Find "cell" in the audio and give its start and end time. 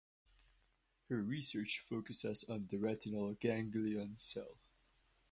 4.17-4.57